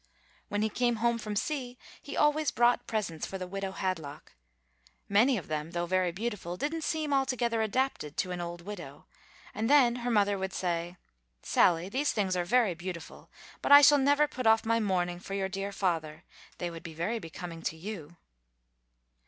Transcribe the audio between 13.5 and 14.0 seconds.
but I shall